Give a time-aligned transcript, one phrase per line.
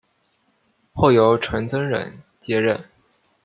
[0.93, 2.85] 后由陈增稔接任。